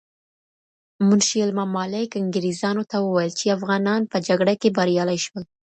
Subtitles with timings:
[1.07, 5.43] منشي الممالک انگریزانو ته وویل چې افغانان په جګړه کې بریالي شول.